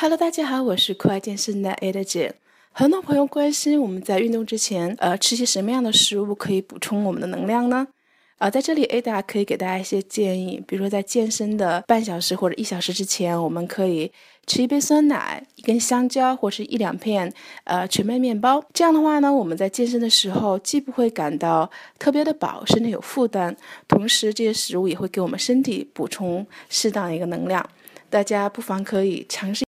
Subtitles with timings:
[0.00, 2.36] Hello，大家好，我是酷爱健身的 Ada 姐。
[2.70, 7.88] 很多朋友关心我们在运动之前，呃，吃些什么样的食物可以补充我们的能量呢？
[8.36, 14.12] 啊，在这里 Ada 可以给大家一些建议，比如说在健身的半小时或者一小时之前，我们可以
[14.46, 17.34] 吃一杯酸奶、一根香蕉或是一两片
[17.64, 18.64] 呃全麦面包。
[18.72, 21.68] 这样的话呢，我们在健身的时候既不会感到
[21.98, 23.56] 特别的饱，身体有负担，
[23.88, 27.68] 同时这些食物也会给我们身体补充适当的一个能量。
[28.08, 29.67] 大家不妨可以尝试。